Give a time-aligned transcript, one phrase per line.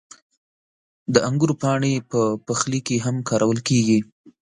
[1.13, 3.99] •د انګورو پاڼې په پخلي کې هم کارول کېږي.